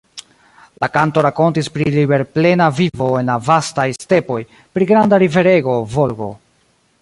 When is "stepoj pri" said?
3.99-4.89